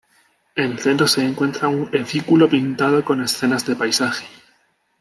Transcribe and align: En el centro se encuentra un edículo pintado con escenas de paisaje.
En 0.55 0.71
el 0.71 0.79
centro 0.79 1.07
se 1.07 1.23
encuentra 1.23 1.67
un 1.67 1.87
edículo 1.93 2.49
pintado 2.49 3.05
con 3.05 3.21
escenas 3.21 3.67
de 3.67 3.75
paisaje. 3.75 4.25